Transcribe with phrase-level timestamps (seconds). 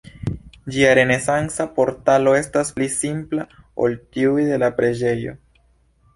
[0.75, 3.47] Ĝia renesanca portalo estas pli simpla
[3.85, 5.37] ol tiuj de la preĝejo.